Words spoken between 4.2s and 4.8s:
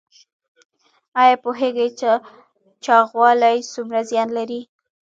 لري؟